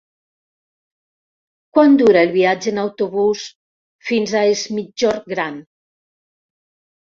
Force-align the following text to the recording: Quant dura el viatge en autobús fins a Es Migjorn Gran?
Quant 1.79 1.97
dura 2.03 2.23
el 2.29 2.33
viatge 2.37 2.73
en 2.73 2.81
autobús 2.85 3.45
fins 4.09 4.35
a 4.41 4.43
Es 4.57 4.67
Migjorn 4.81 5.33
Gran? 5.37 5.63